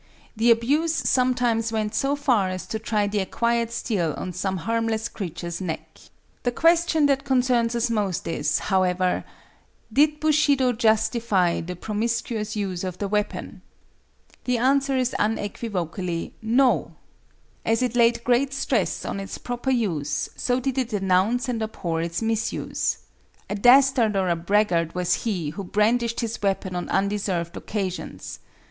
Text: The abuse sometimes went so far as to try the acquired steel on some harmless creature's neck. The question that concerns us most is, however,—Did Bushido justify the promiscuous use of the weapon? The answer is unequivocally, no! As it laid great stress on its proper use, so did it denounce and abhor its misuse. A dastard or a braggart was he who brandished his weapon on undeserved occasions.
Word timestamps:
The 0.35 0.49
abuse 0.49 0.95
sometimes 0.95 1.71
went 1.71 1.93
so 1.93 2.15
far 2.15 2.49
as 2.49 2.65
to 2.65 2.79
try 2.79 3.05
the 3.05 3.19
acquired 3.19 3.69
steel 3.69 4.15
on 4.17 4.33
some 4.33 4.57
harmless 4.65 5.07
creature's 5.07 5.61
neck. 5.61 5.99
The 6.41 6.51
question 6.51 7.05
that 7.05 7.23
concerns 7.23 7.75
us 7.75 7.91
most 7.91 8.27
is, 8.27 8.57
however,—Did 8.57 10.19
Bushido 10.19 10.73
justify 10.73 11.61
the 11.61 11.75
promiscuous 11.75 12.55
use 12.55 12.83
of 12.83 12.97
the 12.97 13.07
weapon? 13.07 13.61
The 14.45 14.57
answer 14.57 14.97
is 14.97 15.13
unequivocally, 15.19 16.33
no! 16.41 16.95
As 17.63 17.83
it 17.83 17.95
laid 17.95 18.23
great 18.23 18.55
stress 18.55 19.05
on 19.05 19.19
its 19.19 19.37
proper 19.37 19.69
use, 19.69 20.29
so 20.35 20.59
did 20.59 20.79
it 20.79 20.89
denounce 20.89 21.47
and 21.47 21.61
abhor 21.61 22.01
its 22.01 22.23
misuse. 22.23 23.03
A 23.51 23.53
dastard 23.53 24.15
or 24.15 24.29
a 24.29 24.35
braggart 24.35 24.95
was 24.95 25.25
he 25.25 25.51
who 25.51 25.63
brandished 25.63 26.21
his 26.21 26.41
weapon 26.41 26.75
on 26.75 26.89
undeserved 26.89 27.55
occasions. 27.55 28.39